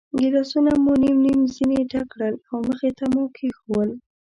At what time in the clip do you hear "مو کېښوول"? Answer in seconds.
3.13-3.89